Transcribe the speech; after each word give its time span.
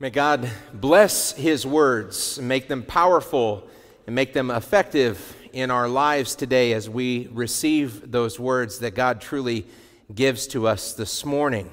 May 0.00 0.10
God 0.10 0.48
bless 0.72 1.32
His 1.32 1.66
words, 1.66 2.40
make 2.40 2.68
them 2.68 2.84
powerful, 2.84 3.66
and 4.06 4.14
make 4.14 4.32
them 4.32 4.48
effective 4.48 5.36
in 5.52 5.72
our 5.72 5.88
lives 5.88 6.36
today 6.36 6.72
as 6.72 6.88
we 6.88 7.28
receive 7.32 8.12
those 8.12 8.38
words 8.38 8.78
that 8.78 8.92
God 8.94 9.20
truly 9.20 9.66
gives 10.14 10.46
to 10.48 10.68
us 10.68 10.92
this 10.92 11.24
morning. 11.24 11.68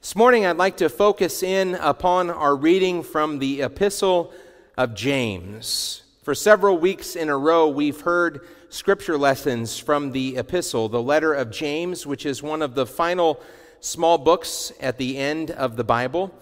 This 0.00 0.14
morning, 0.14 0.46
I'd 0.46 0.58
like 0.58 0.76
to 0.76 0.88
focus 0.88 1.42
in 1.42 1.74
upon 1.74 2.30
our 2.30 2.54
reading 2.54 3.02
from 3.02 3.40
the 3.40 3.62
Epistle 3.62 4.32
of 4.78 4.94
James. 4.94 6.02
For 6.22 6.36
several 6.36 6.78
weeks 6.78 7.16
in 7.16 7.28
a 7.28 7.36
row, 7.36 7.66
we've 7.66 8.02
heard 8.02 8.46
scripture 8.68 9.18
lessons 9.18 9.76
from 9.76 10.12
the 10.12 10.36
Epistle, 10.36 10.88
the 10.88 11.02
letter 11.02 11.34
of 11.34 11.50
James, 11.50 12.06
which 12.06 12.26
is 12.26 12.44
one 12.44 12.62
of 12.62 12.76
the 12.76 12.86
final 12.86 13.40
small 13.80 14.18
books 14.18 14.72
at 14.78 14.98
the 14.98 15.18
end 15.18 15.50
of 15.50 15.74
the 15.74 15.82
Bible. 15.82 16.32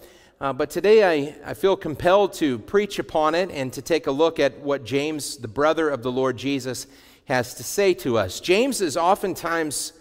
Uh, 0.41 0.53
but 0.53 0.69
today 0.69 1.03
I, 1.03 1.35
I 1.45 1.53
feel 1.53 1.75
compelled 1.75 2.31
to 2.35 2.59
preach 2.59 2.97
upon 2.97 3.35
it 3.35 3.51
and 3.51 3.73
to 3.73 3.81
take 3.81 4.07
a 4.07 4.11
look 4.11 4.39
at 4.39 4.59
what 4.59 4.85
James, 4.85 5.35
the 5.35 5.49
brother 5.49 5.89
of 5.89 6.01
the 6.01 6.11
Lord 6.13 6.37
Jesus, 6.37 6.87
has 7.25 7.55
to 7.55 7.63
say 7.63 7.93
to 7.95 8.17
us. 8.17 8.39
James 8.39 8.79
is 8.79 8.95
oftentimes 8.95 9.91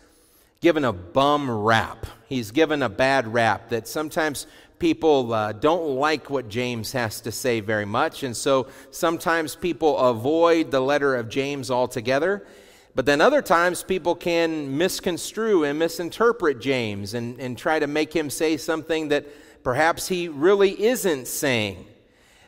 given 0.60 0.84
a 0.84 0.92
bum 0.92 1.50
rap. 1.50 2.06
He's 2.28 2.52
given 2.52 2.84
a 2.84 2.88
bad 2.88 3.26
rap 3.34 3.70
that 3.70 3.88
sometimes 3.88 4.46
people 4.78 5.32
uh, 5.34 5.54
don't 5.54 5.96
like 5.96 6.30
what 6.30 6.48
James 6.48 6.92
has 6.92 7.20
to 7.22 7.32
say 7.32 7.58
very 7.58 7.84
much. 7.84 8.22
And 8.22 8.36
so 8.36 8.68
sometimes 8.92 9.56
people 9.56 9.98
avoid 9.98 10.70
the 10.70 10.80
letter 10.80 11.16
of 11.16 11.28
James 11.28 11.68
altogether. 11.68 12.46
But 12.94 13.06
then 13.06 13.20
other 13.20 13.42
times 13.42 13.82
people 13.82 14.14
can 14.14 14.78
misconstrue 14.78 15.64
and 15.64 15.80
misinterpret 15.80 16.60
James 16.60 17.14
and, 17.14 17.40
and 17.40 17.58
try 17.58 17.80
to 17.80 17.88
make 17.88 18.12
him 18.12 18.30
say 18.30 18.56
something 18.56 19.08
that 19.08 19.26
perhaps 19.62 20.08
he 20.08 20.28
really 20.28 20.80
isn't 20.82 21.26
saying. 21.26 21.86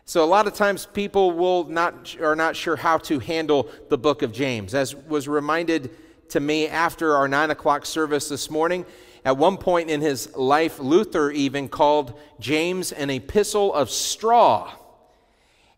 So 0.05 0.24
a 0.24 0.27
lot 0.27 0.46
of 0.46 0.55
times 0.55 0.87
people 0.87 1.32
will 1.32 1.64
not 1.64 2.16
are 2.21 2.35
not 2.35 2.57
sure 2.57 2.76
how 2.76 2.98
to 2.98 3.21
handle 3.21 3.71
the 3.88 3.98
book 3.98 4.23
of 4.23 4.32
James. 4.32 4.74
As 4.74 4.95
was 4.95 5.29
reminded 5.29 5.90
to 6.30 6.40
me 6.40 6.66
after 6.66 7.15
our 7.15 7.29
nine 7.29 7.51
o'clock 7.51 7.87
service 7.87 8.29
this 8.29 8.51
morning, 8.51 8.85
at 9.24 9.37
one 9.37 9.57
point 9.57 9.90
in 9.90 10.01
his 10.01 10.35
life, 10.37 10.79
Luther 10.79 11.30
even 11.30 11.68
called 11.68 12.18
James 12.40 12.90
an 12.93 13.10
epistle 13.10 13.73
of 13.74 13.90
straw. 13.90 14.73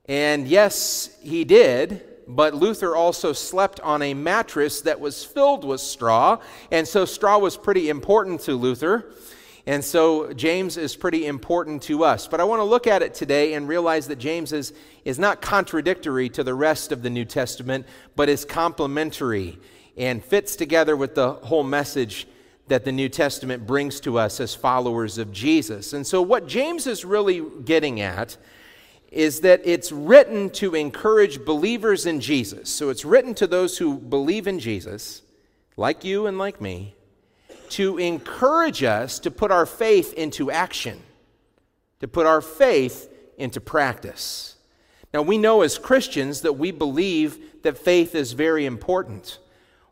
And 0.06 0.48
yes, 0.48 1.16
he 1.20 1.44
did, 1.44 2.02
but 2.28 2.54
Luther 2.54 2.96
also 2.96 3.32
slept 3.32 3.80
on 3.80 4.02
a 4.02 4.14
mattress 4.14 4.80
that 4.82 5.00
was 5.00 5.24
filled 5.24 5.64
with 5.64 5.80
straw, 5.80 6.38
and 6.70 6.86
so 6.86 7.04
straw 7.04 7.38
was 7.38 7.56
pretty 7.56 7.88
important 7.88 8.40
to 8.42 8.54
Luther. 8.54 9.12
And 9.66 9.84
so 9.84 10.32
James 10.32 10.76
is 10.76 10.96
pretty 10.96 11.26
important 11.26 11.82
to 11.82 12.02
us. 12.02 12.26
But 12.26 12.40
I 12.40 12.44
want 12.44 12.60
to 12.60 12.64
look 12.64 12.86
at 12.86 13.02
it 13.02 13.14
today 13.14 13.54
and 13.54 13.68
realize 13.68 14.08
that 14.08 14.18
James 14.18 14.52
is, 14.52 14.72
is 15.04 15.18
not 15.18 15.40
contradictory 15.40 16.28
to 16.30 16.42
the 16.42 16.54
rest 16.54 16.90
of 16.90 17.02
the 17.02 17.10
New 17.10 17.24
Testament, 17.24 17.86
but 18.16 18.28
is 18.28 18.44
complementary 18.44 19.58
and 19.96 20.24
fits 20.24 20.56
together 20.56 20.96
with 20.96 21.14
the 21.14 21.34
whole 21.34 21.62
message 21.62 22.26
that 22.68 22.84
the 22.84 22.92
New 22.92 23.08
Testament 23.08 23.66
brings 23.66 24.00
to 24.00 24.18
us 24.18 24.40
as 24.40 24.54
followers 24.54 25.18
of 25.18 25.32
Jesus. 25.32 25.92
And 25.92 26.06
so, 26.06 26.22
what 26.22 26.46
James 26.46 26.86
is 26.86 27.04
really 27.04 27.42
getting 27.64 28.00
at 28.00 28.36
is 29.10 29.40
that 29.40 29.60
it's 29.64 29.92
written 29.92 30.48
to 30.48 30.74
encourage 30.74 31.44
believers 31.44 32.06
in 32.06 32.20
Jesus. 32.20 32.70
So, 32.70 32.88
it's 32.88 33.04
written 33.04 33.34
to 33.34 33.46
those 33.46 33.78
who 33.78 33.98
believe 33.98 34.46
in 34.46 34.58
Jesus, 34.58 35.22
like 35.76 36.04
you 36.04 36.26
and 36.26 36.38
like 36.38 36.60
me, 36.60 36.94
to 37.72 37.96
encourage 37.98 38.82
us 38.82 39.18
to 39.20 39.30
put 39.30 39.50
our 39.50 39.64
faith 39.64 40.12
into 40.14 40.50
action, 40.50 41.02
to 42.00 42.08
put 42.08 42.26
our 42.26 42.42
faith 42.42 43.08
into 43.38 43.60
practice. 43.60 44.56
Now, 45.14 45.22
we 45.22 45.38
know 45.38 45.62
as 45.62 45.78
Christians 45.78 46.42
that 46.42 46.54
we 46.54 46.70
believe 46.70 47.62
that 47.62 47.78
faith 47.78 48.14
is 48.14 48.32
very 48.32 48.66
important. 48.66 49.38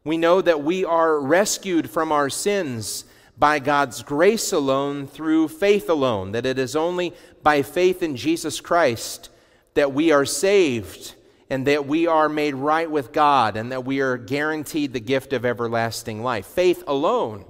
We 0.05 0.19
know 0.19 0.43
that 0.43 0.63
we 0.63 0.85
are 0.85 1.21
rescued 1.21 1.89
from 1.89 2.13
our 2.13 2.29
sins 2.29 3.05
by 3.39 3.59
God's 3.59 4.03
grace 4.03 4.53
alone 4.53 5.07
through 5.07 5.49
faith 5.49 5.89
alone, 5.89 6.33
that 6.33 6.45
it 6.45 6.59
is 6.59 6.77
only 6.77 7.15
by 7.43 7.63
faith 7.63 8.03
in 8.03 8.17
Jesus 8.17 8.61
Christ 8.61 9.31
that 9.73 9.93
we 9.95 10.13
are 10.13 10.27
saved 10.27 11.15
and 11.49 11.67
that 11.67 11.87
we 11.87 12.07
are 12.07 12.29
made 12.29 12.55
right 12.55 12.91
with 12.91 13.13
God 13.13 13.57
and 13.57 13.73
that 13.73 13.85
we 13.85 14.01
are 14.01 14.19
guaranteed 14.19 14.93
the 14.93 15.01
gift 15.01 15.33
of 15.33 15.47
everlasting 15.47 16.23
life. 16.23 16.45
Faith 16.45 16.85
alone 16.87 17.45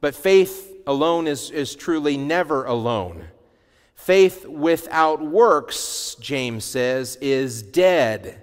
but 0.00 0.14
faith 0.14 0.82
alone 0.86 1.26
is, 1.26 1.50
is 1.50 1.74
truly 1.74 2.16
never 2.16 2.64
alone. 2.64 3.28
Faith 3.94 4.46
without 4.46 5.20
works, 5.20 6.16
James 6.20 6.64
says, 6.64 7.18
is 7.20 7.62
dead. 7.62 8.42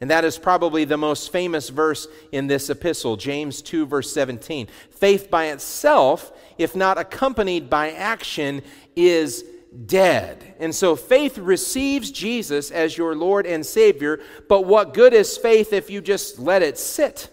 And 0.00 0.10
that 0.10 0.24
is 0.24 0.38
probably 0.38 0.84
the 0.84 0.96
most 0.96 1.30
famous 1.30 1.68
verse 1.68 2.08
in 2.32 2.46
this 2.46 2.70
epistle, 2.70 3.16
James 3.16 3.62
2, 3.62 3.86
verse 3.86 4.12
17. 4.12 4.68
Faith 4.90 5.30
by 5.30 5.46
itself, 5.46 6.32
if 6.58 6.74
not 6.74 6.98
accompanied 6.98 7.70
by 7.70 7.92
action, 7.92 8.62
is 8.96 9.44
dead. 9.86 10.54
And 10.58 10.74
so 10.74 10.96
faith 10.96 11.38
receives 11.38 12.10
Jesus 12.10 12.70
as 12.70 12.96
your 12.96 13.14
Lord 13.14 13.46
and 13.46 13.64
Savior, 13.64 14.20
but 14.48 14.62
what 14.62 14.94
good 14.94 15.14
is 15.14 15.38
faith 15.38 15.72
if 15.72 15.90
you 15.90 16.00
just 16.00 16.38
let 16.38 16.62
it 16.62 16.78
sit? 16.78 17.31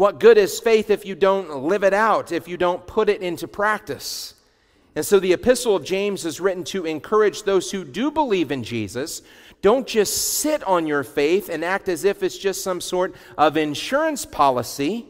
What 0.00 0.18
good 0.18 0.38
is 0.38 0.58
faith 0.58 0.88
if 0.88 1.04
you 1.04 1.14
don't 1.14 1.64
live 1.64 1.84
it 1.84 1.92
out, 1.92 2.32
if 2.32 2.48
you 2.48 2.56
don't 2.56 2.86
put 2.86 3.10
it 3.10 3.20
into 3.20 3.46
practice? 3.46 4.32
And 4.96 5.04
so 5.04 5.20
the 5.20 5.34
epistle 5.34 5.76
of 5.76 5.84
James 5.84 6.24
is 6.24 6.40
written 6.40 6.64
to 6.64 6.86
encourage 6.86 7.42
those 7.42 7.70
who 7.70 7.84
do 7.84 8.10
believe 8.10 8.50
in 8.50 8.64
Jesus. 8.64 9.20
Don't 9.60 9.86
just 9.86 10.38
sit 10.38 10.64
on 10.64 10.86
your 10.86 11.04
faith 11.04 11.50
and 11.50 11.62
act 11.62 11.86
as 11.90 12.04
if 12.04 12.22
it's 12.22 12.38
just 12.38 12.64
some 12.64 12.80
sort 12.80 13.14
of 13.36 13.58
insurance 13.58 14.24
policy, 14.24 15.04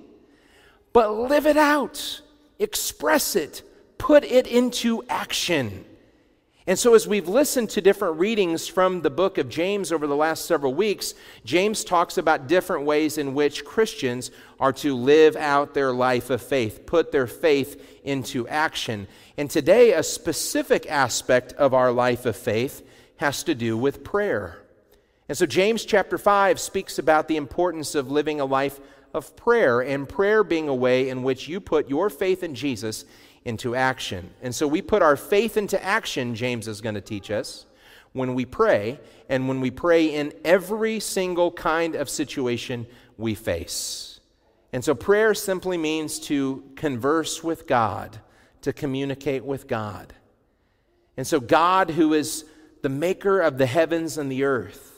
but 0.92 1.14
live 1.14 1.46
it 1.46 1.56
out, 1.56 2.20
express 2.58 3.36
it, 3.36 3.62
put 3.96 4.24
it 4.24 4.48
into 4.48 5.04
action. 5.08 5.84
And 6.66 6.78
so, 6.78 6.94
as 6.94 7.08
we've 7.08 7.28
listened 7.28 7.70
to 7.70 7.80
different 7.80 8.18
readings 8.18 8.68
from 8.68 9.00
the 9.00 9.10
book 9.10 9.38
of 9.38 9.48
James 9.48 9.90
over 9.90 10.06
the 10.06 10.14
last 10.14 10.44
several 10.44 10.74
weeks, 10.74 11.14
James 11.44 11.84
talks 11.84 12.18
about 12.18 12.48
different 12.48 12.84
ways 12.84 13.16
in 13.16 13.32
which 13.32 13.64
Christians 13.64 14.30
are 14.58 14.72
to 14.74 14.94
live 14.94 15.36
out 15.36 15.72
their 15.72 15.92
life 15.92 16.28
of 16.28 16.42
faith, 16.42 16.84
put 16.84 17.12
their 17.12 17.26
faith 17.26 18.00
into 18.04 18.46
action. 18.46 19.08
And 19.38 19.50
today, 19.50 19.94
a 19.94 20.02
specific 20.02 20.86
aspect 20.90 21.54
of 21.54 21.72
our 21.72 21.92
life 21.92 22.26
of 22.26 22.36
faith 22.36 22.86
has 23.16 23.42
to 23.44 23.54
do 23.54 23.78
with 23.78 24.04
prayer. 24.04 24.58
And 25.30 25.38
so, 25.38 25.46
James 25.46 25.86
chapter 25.86 26.18
5 26.18 26.60
speaks 26.60 26.98
about 26.98 27.26
the 27.26 27.36
importance 27.36 27.94
of 27.94 28.10
living 28.10 28.38
a 28.38 28.44
life 28.44 28.80
of 29.14 29.34
prayer, 29.34 29.80
and 29.80 30.08
prayer 30.08 30.44
being 30.44 30.68
a 30.68 30.74
way 30.74 31.08
in 31.08 31.22
which 31.22 31.48
you 31.48 31.58
put 31.58 31.88
your 31.88 32.10
faith 32.10 32.42
in 32.42 32.54
Jesus 32.54 33.06
into 33.44 33.74
action. 33.74 34.30
And 34.42 34.54
so 34.54 34.66
we 34.66 34.82
put 34.82 35.02
our 35.02 35.16
faith 35.16 35.56
into 35.56 35.82
action, 35.82 36.34
James 36.34 36.68
is 36.68 36.80
going 36.80 36.94
to 36.94 37.00
teach 37.00 37.30
us, 37.30 37.66
when 38.12 38.34
we 38.34 38.44
pray, 38.44 39.00
and 39.28 39.48
when 39.48 39.60
we 39.60 39.70
pray 39.70 40.06
in 40.06 40.32
every 40.44 41.00
single 41.00 41.50
kind 41.50 41.94
of 41.94 42.08
situation 42.08 42.86
we 43.16 43.34
face. 43.34 44.20
And 44.72 44.84
so 44.84 44.94
prayer 44.94 45.34
simply 45.34 45.76
means 45.76 46.18
to 46.20 46.64
converse 46.76 47.42
with 47.42 47.66
God, 47.66 48.20
to 48.62 48.72
communicate 48.72 49.44
with 49.44 49.66
God. 49.66 50.14
And 51.16 51.26
so, 51.26 51.40
God, 51.40 51.90
who 51.90 52.14
is 52.14 52.44
the 52.82 52.88
maker 52.88 53.40
of 53.40 53.58
the 53.58 53.66
heavens 53.66 54.16
and 54.16 54.30
the 54.30 54.44
earth, 54.44 54.89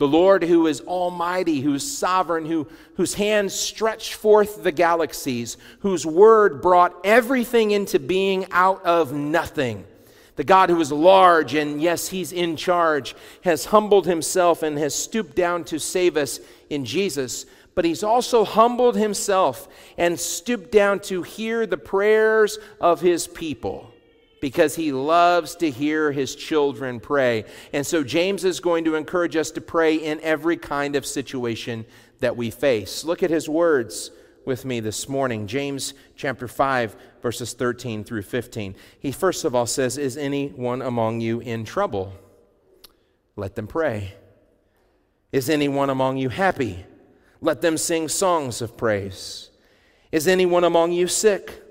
the 0.00 0.08
Lord 0.08 0.42
who 0.42 0.66
is 0.66 0.80
almighty, 0.80 1.60
who's 1.60 1.86
sovereign, 1.86 2.46
who, 2.46 2.66
whose 2.94 3.12
hands 3.12 3.52
stretched 3.52 4.14
forth 4.14 4.62
the 4.62 4.72
galaxies, 4.72 5.58
whose 5.80 6.06
word 6.06 6.62
brought 6.62 6.96
everything 7.04 7.72
into 7.72 7.98
being 7.98 8.46
out 8.50 8.82
of 8.86 9.12
nothing. 9.12 9.84
The 10.36 10.44
God 10.44 10.70
who 10.70 10.80
is 10.80 10.90
large 10.90 11.52
and, 11.52 11.82
yes, 11.82 12.08
he's 12.08 12.32
in 12.32 12.56
charge, 12.56 13.14
has 13.44 13.66
humbled 13.66 14.06
himself 14.06 14.62
and 14.62 14.78
has 14.78 14.94
stooped 14.94 15.36
down 15.36 15.64
to 15.64 15.78
save 15.78 16.16
us 16.16 16.40
in 16.70 16.86
Jesus. 16.86 17.44
But 17.74 17.84
he's 17.84 18.02
also 18.02 18.46
humbled 18.46 18.96
himself 18.96 19.68
and 19.98 20.18
stooped 20.18 20.72
down 20.72 21.00
to 21.00 21.22
hear 21.22 21.66
the 21.66 21.76
prayers 21.76 22.58
of 22.80 23.02
his 23.02 23.28
people 23.28 23.89
because 24.40 24.74
he 24.76 24.92
loves 24.92 25.54
to 25.56 25.70
hear 25.70 26.12
his 26.12 26.34
children 26.34 27.00
pray. 27.00 27.44
And 27.72 27.86
so 27.86 28.02
James 28.02 28.44
is 28.44 28.60
going 28.60 28.84
to 28.84 28.94
encourage 28.94 29.36
us 29.36 29.50
to 29.52 29.60
pray 29.60 29.96
in 29.96 30.20
every 30.20 30.56
kind 30.56 30.96
of 30.96 31.06
situation 31.06 31.84
that 32.20 32.36
we 32.36 32.50
face. 32.50 33.04
Look 33.04 33.22
at 33.22 33.30
his 33.30 33.48
words 33.48 34.10
with 34.44 34.64
me 34.64 34.80
this 34.80 35.08
morning. 35.08 35.46
James 35.46 35.94
chapter 36.16 36.48
5 36.48 36.96
verses 37.22 37.52
13 37.52 38.04
through 38.04 38.22
15. 38.22 38.74
He 38.98 39.12
first 39.12 39.44
of 39.44 39.54
all 39.54 39.66
says, 39.66 39.98
"Is 39.98 40.16
anyone 40.16 40.80
among 40.80 41.20
you 41.20 41.40
in 41.40 41.64
trouble? 41.64 42.14
Let 43.36 43.54
them 43.54 43.66
pray. 43.66 44.14
Is 45.32 45.48
anyone 45.48 45.90
among 45.90 46.16
you 46.16 46.28
happy? 46.28 46.84
Let 47.40 47.60
them 47.60 47.78
sing 47.78 48.08
songs 48.08 48.60
of 48.60 48.76
praise. 48.76 49.50
Is 50.12 50.26
anyone 50.26 50.64
among 50.64 50.92
you 50.92 51.06
sick? 51.06 51.62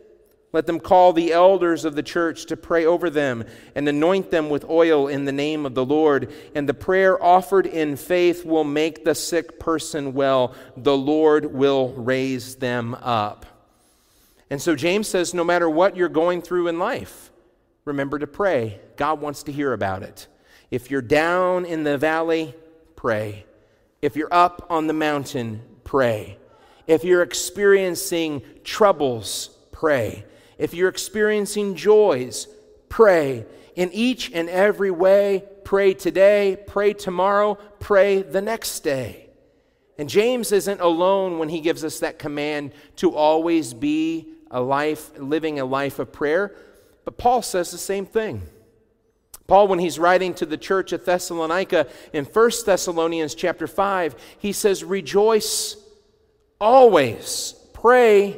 Let 0.52 0.66
them 0.66 0.80
call 0.80 1.14
the 1.14 1.32
elders 1.32 1.86
of 1.86 1.96
the 1.96 2.02
church 2.02 2.48
to 2.48 2.58
pray 2.58 2.86
over 2.86 3.10
them 3.12 3.46
and 3.76 3.88
anoint 3.88 4.32
them 4.32 4.50
with 4.50 4.66
oil 4.68 5.08
in 5.08 5.26
the 5.26 5.32
name 5.32 5.66
of 5.66 5.76
the 5.76 5.86
Lord. 5.86 6.32
And 6.56 6.68
the 6.68 6.74
prayer 6.74 7.22
offered 7.24 7.68
in 7.68 7.96
faith 7.96 8.46
will 8.46 8.64
make 8.64 9.06
the 9.06 9.14
sick 9.14 9.60
person 9.60 10.14
well. 10.14 10.56
The 10.76 10.98
Lord 10.98 11.54
will 11.54 11.94
raise 11.94 12.56
them 12.56 12.96
up. 12.96 13.46
And 14.50 14.60
so 14.60 14.76
James 14.76 15.08
says 15.08 15.36
no 15.36 15.44
matter 15.44 15.70
what 15.70 15.96
you're 15.96 16.10
going 16.10 16.42
through 16.42 16.68
in 16.68 16.80
life, 16.80 17.32
remember 17.86 18.18
to 18.18 18.28
pray. 18.28 18.80
God 18.96 19.22
wants 19.22 19.44
to 19.44 19.52
hear 19.52 19.74
about 19.74 20.02
it. 20.02 20.26
If 20.72 20.90
you're 20.90 21.04
down 21.04 21.66
in 21.66 21.84
the 21.84 21.98
valley, 22.00 22.56
pray. 22.96 23.46
If 24.02 24.16
you're 24.16 24.34
up 24.34 24.66
on 24.72 24.88
the 24.88 24.94
mountain, 24.94 25.62
pray. 25.84 26.40
If 26.88 27.04
you're 27.04 27.22
experiencing 27.22 28.42
troubles, 28.64 29.52
pray. 29.72 30.26
If 30.60 30.74
you're 30.74 30.90
experiencing 30.90 31.76
joys, 31.76 32.48
pray. 32.90 33.46
In 33.76 33.92
each 33.94 34.32
and 34.34 34.50
every 34.50 34.92
way, 34.92 35.46
pray 35.64 35.94
today, 35.94 36.58
pray 36.68 36.94
tomorrow, 36.94 37.56
pray 37.80 38.22
the 38.22 38.42
next 38.42 38.82
day. 38.82 39.30
And 39.98 40.10
James 40.10 40.52
isn't 40.52 40.82
alone 40.82 41.40
when 41.40 41.50
he 41.50 41.62
gives 41.62 41.84
us 41.84 42.00
that 42.00 42.20
command 42.20 42.74
to 42.98 43.16
always 43.16 43.74
be 43.74 44.34
a 44.52 44.60
life, 44.62 45.18
living 45.18 45.60
a 45.60 45.66
life 45.66 45.98
of 45.98 46.12
prayer, 46.12 46.54
but 47.06 47.18
Paul 47.18 47.42
says 47.42 47.72
the 47.72 47.78
same 47.78 48.06
thing. 48.06 48.42
Paul, 49.48 49.68
when 49.68 49.80
he's 49.80 49.98
writing 49.98 50.34
to 50.36 50.46
the 50.46 50.58
church 50.58 50.94
at 50.94 51.06
Thessalonica 51.06 51.88
in 52.14 52.26
1 52.26 52.52
Thessalonians 52.66 53.34
chapter 53.34 53.66
5, 53.66 54.16
he 54.38 54.52
says, 54.52 54.84
Rejoice 54.84 55.76
always, 56.60 57.56
pray 57.74 58.38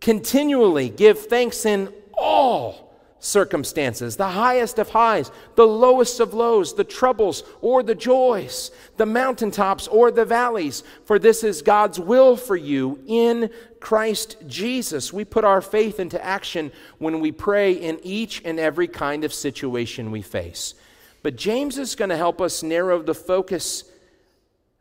continually 0.00 0.88
give 0.88 1.26
thanks 1.26 1.64
in 1.66 1.92
all 2.14 2.90
circumstances, 3.20 4.16
the 4.16 4.28
highest 4.28 4.78
of 4.78 4.88
highs, 4.88 5.30
the 5.54 5.66
lowest 5.66 6.20
of 6.20 6.32
lows, 6.32 6.74
the 6.74 6.84
troubles 6.84 7.42
or 7.60 7.82
the 7.82 7.94
joys, 7.94 8.70
the 8.96 9.06
mountaintops 9.06 9.86
or 9.88 10.10
the 10.10 10.24
valleys, 10.24 10.82
for 11.04 11.18
this 11.18 11.44
is 11.44 11.60
God's 11.62 12.00
will 12.00 12.36
for 12.36 12.56
you 12.56 12.98
in 13.06 13.50
Christ 13.78 14.36
Jesus. 14.46 15.12
We 15.12 15.24
put 15.24 15.44
our 15.44 15.60
faith 15.60 16.00
into 16.00 16.22
action 16.24 16.72
when 16.98 17.20
we 17.20 17.30
pray 17.30 17.72
in 17.72 18.00
each 18.02 18.42
and 18.44 18.58
every 18.58 18.88
kind 18.88 19.22
of 19.22 19.34
situation 19.34 20.10
we 20.10 20.22
face. 20.22 20.74
But 21.22 21.36
James 21.36 21.76
is 21.76 21.94
going 21.94 22.08
to 22.08 22.16
help 22.16 22.40
us 22.40 22.62
narrow 22.62 23.02
the 23.02 23.14
focus 23.14 23.84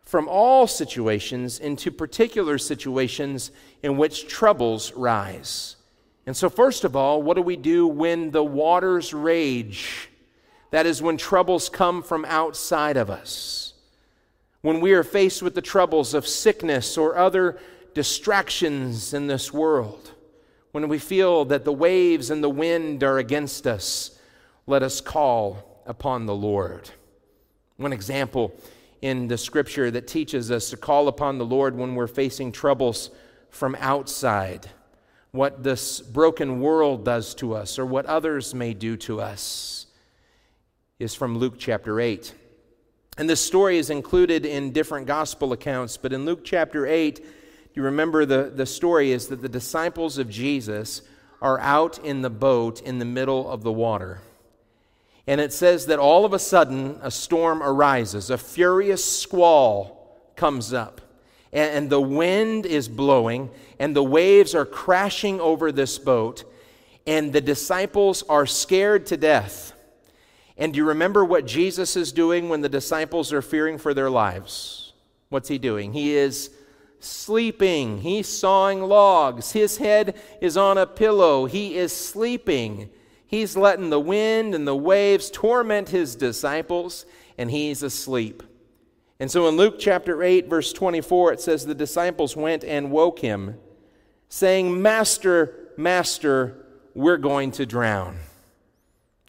from 0.09 0.27
all 0.27 0.65
situations 0.65 1.59
into 1.59 1.91
particular 1.91 2.57
situations 2.57 3.51
in 3.83 3.95
which 3.95 4.27
troubles 4.27 4.91
rise. 4.93 5.75
And 6.25 6.35
so, 6.35 6.49
first 6.49 6.83
of 6.83 6.95
all, 6.95 7.21
what 7.21 7.35
do 7.35 7.43
we 7.43 7.55
do 7.55 7.85
when 7.85 8.31
the 8.31 8.43
waters 8.43 9.13
rage? 9.13 10.09
That 10.71 10.87
is, 10.87 10.99
when 10.99 11.17
troubles 11.17 11.69
come 11.69 12.01
from 12.01 12.25
outside 12.25 12.97
of 12.97 13.11
us. 13.11 13.73
When 14.63 14.81
we 14.81 14.93
are 14.93 15.03
faced 15.03 15.43
with 15.43 15.53
the 15.53 15.61
troubles 15.61 16.15
of 16.15 16.25
sickness 16.27 16.97
or 16.97 17.15
other 17.15 17.59
distractions 17.93 19.13
in 19.13 19.27
this 19.27 19.53
world. 19.53 20.13
When 20.71 20.87
we 20.87 20.97
feel 20.97 21.45
that 21.45 21.65
the 21.65 21.71
waves 21.73 22.31
and 22.31 22.43
the 22.43 22.49
wind 22.49 23.03
are 23.03 23.19
against 23.19 23.67
us, 23.67 24.17
let 24.65 24.81
us 24.81 25.01
call 25.01 25.83
upon 25.85 26.25
the 26.25 26.35
Lord. 26.35 26.89
One 27.77 27.93
example 27.93 28.59
in 29.01 29.27
the 29.27 29.37
scripture 29.37 29.89
that 29.91 30.07
teaches 30.07 30.51
us 30.51 30.69
to 30.69 30.77
call 30.77 31.07
upon 31.07 31.37
the 31.37 31.45
Lord 31.45 31.75
when 31.75 31.95
we're 31.95 32.07
facing 32.07 32.51
troubles 32.51 33.09
from 33.49 33.75
outside, 33.79 34.69
what 35.31 35.63
this 35.63 36.01
broken 36.01 36.59
world 36.59 37.05
does 37.05 37.35
to 37.35 37.53
us 37.53 37.79
or 37.79 37.85
what 37.85 38.05
others 38.05 38.53
may 38.53 38.73
do 38.73 38.97
to 38.97 39.21
us, 39.21 39.85
is 40.97 41.15
from 41.15 41.37
Luke 41.37 41.55
chapter 41.57 41.99
8. 41.99 42.33
And 43.17 43.29
this 43.29 43.41
story 43.41 43.77
is 43.77 43.89
included 43.89 44.45
in 44.45 44.71
different 44.71 45.07
gospel 45.07 45.53
accounts, 45.53 45.97
but 45.97 46.13
in 46.13 46.25
Luke 46.25 46.41
chapter 46.43 46.85
8, 46.85 47.25
you 47.73 47.83
remember 47.83 48.25
the, 48.25 48.51
the 48.53 48.65
story 48.65 49.11
is 49.11 49.27
that 49.27 49.41
the 49.41 49.49
disciples 49.49 50.17
of 50.17 50.29
Jesus 50.29 51.01
are 51.41 51.59
out 51.59 51.99
in 51.99 52.21
the 52.21 52.29
boat 52.29 52.81
in 52.81 52.99
the 52.99 53.05
middle 53.05 53.49
of 53.49 53.63
the 53.63 53.71
water. 53.71 54.19
And 55.29 55.39
it 55.39 55.53
says 55.53 55.85
that 55.85 55.99
all 55.99 56.25
of 56.25 56.33
a 56.33 56.39
sudden 56.39 56.97
a 57.03 57.11
storm 57.11 57.61
arises, 57.61 58.31
a 58.31 58.37
furious 58.39 59.05
squall 59.05 60.19
comes 60.35 60.73
up, 60.73 61.01
and, 61.53 61.87
the 61.87 62.01
wind 62.01 62.65
is 62.65 62.87
blowing, 62.87 63.51
and 63.77 63.95
the 63.95 64.03
waves 64.03 64.55
are 64.55 64.65
crashing 64.65 65.39
over 65.39 65.71
this 65.71 65.99
boat, 65.99 66.45
and 67.05 67.31
the 67.31 67.41
disciples 67.41 68.23
are 68.23 68.47
scared 68.47 69.05
to 69.05 69.17
death. 69.17 69.73
And 70.57 70.73
do 70.73 70.77
you 70.77 70.85
remember 70.85 71.23
what 71.23 71.45
Jesus 71.45 71.95
is 71.95 72.11
doing 72.11 72.49
when 72.49 72.61
the 72.61 72.67
disciples 72.67 73.31
are 73.31 73.43
fearing 73.43 73.77
for 73.77 73.93
their 73.93 74.09
lives? 74.09 74.93
What's 75.29 75.47
he 75.47 75.59
doing? 75.59 75.93
He 75.93 76.15
is 76.15 76.49
sleeping. 76.99 78.01
He's 78.01 78.27
sawing 78.27 78.81
logs. 78.81 79.51
His 79.51 79.77
head 79.77 80.19
is 80.41 80.57
on 80.57 80.79
a 80.79 80.87
pillow. 80.87 81.45
He 81.45 81.77
is 81.77 81.95
sleeping. 81.95 82.89
He's 83.29 83.55
letting 83.55 83.91
the 83.91 83.99
wind 83.99 84.55
and 84.55 84.67
the 84.67 84.75
waves 84.75 85.29
torment 85.29 85.89
his 85.89 86.15
disciples, 86.15 87.05
and 87.37 87.51
he's 87.51 87.83
asleep. 87.83 88.41
And 89.19 89.29
so 89.29 89.47
in 89.47 89.55
Luke 89.55 89.75
chapter 89.77 90.23
8, 90.23 90.47
verse 90.47 90.73
24, 90.73 91.33
it 91.33 91.39
says, 91.39 91.63
The 91.63 91.75
disciples 91.75 92.35
went 92.35 92.63
and 92.63 92.89
woke 92.89 93.19
him, 93.19 93.59
saying, 94.29 94.81
Master, 94.81 95.69
Master, 95.77 96.65
we're 96.95 97.17
going 97.17 97.51
to 97.51 97.67
drown. 97.67 98.17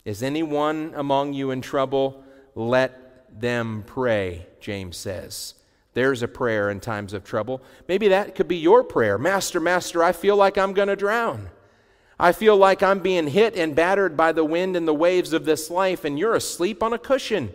Is 0.07 0.23
anyone 0.23 0.95
among 0.97 1.35
you 1.35 1.51
in 1.51 1.61
trouble? 1.61 2.25
Let 2.55 3.39
them 3.39 3.85
pray, 3.87 4.47
James 4.61 4.97
says. 4.97 5.53
There's 5.93 6.23
a 6.23 6.29
prayer 6.29 6.71
in 6.71 6.81
times 6.81 7.13
of 7.13 7.23
trouble. 7.23 7.63
Maybe 7.87 8.09
that 8.09 8.35
could 8.35 8.49
be 8.49 8.57
your 8.57 8.83
prayer. 8.83 9.19
Master, 9.19 9.61
Master, 9.61 10.03
I 10.03 10.13
feel 10.13 10.37
like 10.37 10.57
I'm 10.57 10.73
going 10.73 10.89
to 10.89 10.97
drown. 10.97 11.51
I 12.21 12.33
feel 12.33 12.55
like 12.55 12.83
I'm 12.83 12.99
being 12.99 13.27
hit 13.27 13.57
and 13.57 13.75
battered 13.75 14.15
by 14.15 14.33
the 14.33 14.45
wind 14.45 14.77
and 14.77 14.87
the 14.87 14.93
waves 14.93 15.33
of 15.33 15.47
this 15.47 15.71
life, 15.71 16.05
and 16.05 16.19
you're 16.19 16.35
asleep 16.35 16.83
on 16.83 16.93
a 16.93 16.99
cushion. 16.99 17.51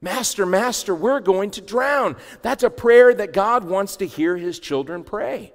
Master, 0.00 0.46
Master, 0.46 0.94
we're 0.94 1.20
going 1.20 1.50
to 1.52 1.60
drown. 1.60 2.16
That's 2.40 2.62
a 2.62 2.70
prayer 2.70 3.12
that 3.12 3.34
God 3.34 3.64
wants 3.64 3.96
to 3.96 4.06
hear 4.06 4.38
his 4.38 4.58
children 4.58 5.04
pray. 5.04 5.52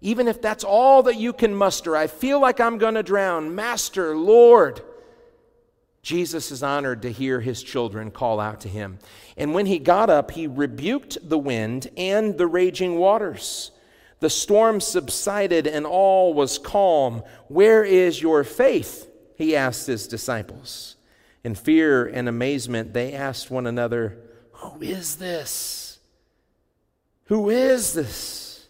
Even 0.00 0.28
if 0.28 0.40
that's 0.40 0.64
all 0.64 1.02
that 1.02 1.16
you 1.16 1.34
can 1.34 1.54
muster, 1.54 1.94
I 1.94 2.06
feel 2.06 2.40
like 2.40 2.58
I'm 2.58 2.78
going 2.78 2.94
to 2.94 3.02
drown. 3.02 3.54
Master, 3.54 4.16
Lord. 4.16 4.80
Jesus 6.02 6.50
is 6.50 6.62
honored 6.62 7.02
to 7.02 7.12
hear 7.12 7.40
his 7.40 7.62
children 7.62 8.10
call 8.10 8.40
out 8.40 8.62
to 8.62 8.68
him. 8.68 8.98
And 9.36 9.52
when 9.52 9.66
he 9.66 9.78
got 9.78 10.08
up, 10.08 10.30
he 10.30 10.46
rebuked 10.46 11.18
the 11.22 11.38
wind 11.38 11.90
and 11.98 12.36
the 12.38 12.46
raging 12.46 12.96
waters 12.96 13.70
the 14.24 14.30
storm 14.30 14.80
subsided 14.80 15.66
and 15.66 15.84
all 15.84 16.32
was 16.32 16.56
calm. 16.58 17.22
Where 17.48 17.84
is 17.84 18.22
your 18.22 18.42
faith? 18.42 19.06
He 19.36 19.54
asked 19.54 19.86
his 19.86 20.08
disciples. 20.08 20.96
In 21.44 21.54
fear 21.54 22.06
and 22.06 22.26
amazement, 22.26 22.94
they 22.94 23.12
asked 23.12 23.50
one 23.50 23.66
another, 23.66 24.16
Who 24.52 24.80
is 24.80 25.16
this? 25.16 25.98
Who 27.24 27.50
is 27.50 27.92
this? 27.92 28.66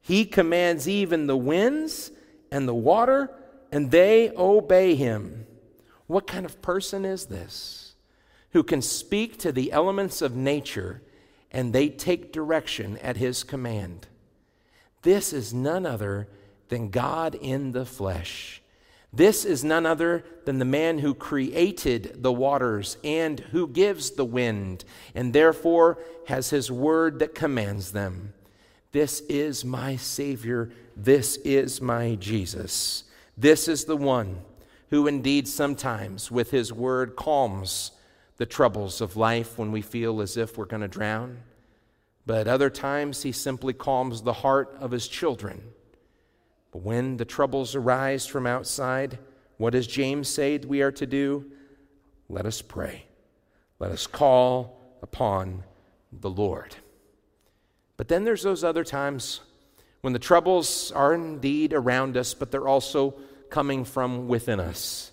He 0.00 0.24
commands 0.24 0.88
even 0.88 1.28
the 1.28 1.36
winds 1.36 2.10
and 2.50 2.66
the 2.66 2.74
water, 2.74 3.30
and 3.70 3.92
they 3.92 4.32
obey 4.36 4.96
him. 4.96 5.46
What 6.08 6.26
kind 6.26 6.44
of 6.44 6.60
person 6.62 7.04
is 7.04 7.26
this 7.26 7.94
who 8.50 8.64
can 8.64 8.82
speak 8.82 9.38
to 9.38 9.52
the 9.52 9.70
elements 9.70 10.20
of 10.20 10.34
nature 10.34 11.00
and 11.52 11.72
they 11.72 11.90
take 11.90 12.32
direction 12.32 12.98
at 12.98 13.18
his 13.18 13.44
command? 13.44 14.08
This 15.02 15.32
is 15.32 15.54
none 15.54 15.86
other 15.86 16.28
than 16.68 16.90
God 16.90 17.34
in 17.34 17.72
the 17.72 17.86
flesh. 17.86 18.62
This 19.12 19.44
is 19.44 19.64
none 19.64 19.86
other 19.86 20.24
than 20.44 20.58
the 20.58 20.64
man 20.64 20.98
who 20.98 21.14
created 21.14 22.22
the 22.22 22.32
waters 22.32 22.98
and 23.02 23.40
who 23.40 23.68
gives 23.68 24.10
the 24.10 24.24
wind, 24.24 24.84
and 25.14 25.32
therefore 25.32 25.98
has 26.26 26.50
his 26.50 26.70
word 26.70 27.20
that 27.20 27.34
commands 27.34 27.92
them. 27.92 28.34
This 28.92 29.20
is 29.20 29.64
my 29.64 29.96
Savior. 29.96 30.70
This 30.96 31.36
is 31.38 31.80
my 31.80 32.16
Jesus. 32.16 33.04
This 33.36 33.68
is 33.68 33.84
the 33.84 33.96
one 33.96 34.40
who 34.90 35.06
indeed 35.06 35.48
sometimes 35.48 36.30
with 36.30 36.50
his 36.50 36.72
word 36.72 37.16
calms 37.16 37.92
the 38.36 38.46
troubles 38.46 39.00
of 39.00 39.16
life 39.16 39.58
when 39.58 39.72
we 39.72 39.82
feel 39.82 40.20
as 40.20 40.36
if 40.36 40.56
we're 40.56 40.64
going 40.64 40.82
to 40.82 40.88
drown. 40.88 41.38
But 42.26 42.48
other 42.48 42.70
times, 42.70 43.22
he 43.22 43.30
simply 43.30 43.72
calms 43.72 44.22
the 44.22 44.32
heart 44.32 44.76
of 44.80 44.90
his 44.90 45.06
children. 45.06 45.62
But 46.72 46.82
when 46.82 47.16
the 47.16 47.24
troubles 47.24 47.76
arise 47.76 48.26
from 48.26 48.46
outside, 48.46 49.18
what 49.56 49.72
does 49.72 49.86
James 49.86 50.28
say 50.28 50.58
we 50.58 50.82
are 50.82 50.92
to 50.92 51.06
do? 51.06 51.46
Let 52.28 52.44
us 52.44 52.60
pray. 52.60 53.04
Let 53.78 53.92
us 53.92 54.06
call 54.06 54.98
upon 55.02 55.62
the 56.12 56.30
Lord. 56.30 56.74
But 57.96 58.08
then 58.08 58.24
there's 58.24 58.42
those 58.42 58.64
other 58.64 58.84
times 58.84 59.40
when 60.00 60.12
the 60.12 60.18
troubles 60.18 60.92
are 60.92 61.14
indeed 61.14 61.72
around 61.72 62.16
us, 62.16 62.34
but 62.34 62.50
they're 62.50 62.68
also 62.68 63.14
coming 63.48 63.84
from 63.84 64.28
within 64.28 64.60
us. 64.60 65.12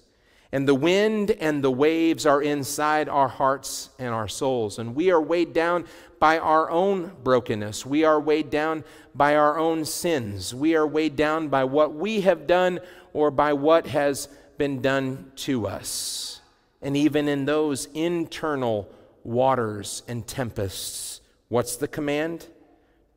And 0.51 0.67
the 0.67 0.75
wind 0.75 1.32
and 1.32 1.63
the 1.63 1.72
waves 1.72 2.25
are 2.25 2.41
inside 2.41 3.10
our 3.10 3.27
hearts 3.27 3.89
and 3.98 4.13
our 4.13 4.27
souls. 4.27 4.77
And 4.77 4.96
we 4.96 5.10
are 5.10 5.22
weighed 5.22 5.53
down 5.53 5.86
by 6.24 6.38
our 6.38 6.72
own 6.72 7.12
brokenness. 7.22 7.86
We 7.86 8.06
are 8.06 8.18
weighed 8.18 8.50
down 8.50 8.86
by 9.13 9.36
our 9.36 9.60
own 9.60 9.84
sins. 9.84 10.56
We 10.56 10.74
are 10.74 10.88
weighed 10.88 11.18
down 11.18 11.50
by 11.50 11.65
what 11.65 11.94
we 11.94 12.22
have 12.22 12.48
done 12.48 12.80
or 13.12 13.30
by 13.30 13.51
what 13.51 13.88
has 13.88 14.30
been 14.58 14.82
done 14.82 15.34
to 15.36 15.68
us. 15.68 16.39
And 16.82 16.96
even 16.96 17.27
in 17.27 17.44
those 17.44 17.89
internal 17.94 18.89
waters 19.25 20.01
and 20.08 20.25
tempests, 20.25 21.20
what's 21.50 21.75
the 21.75 21.89
command? 21.89 22.48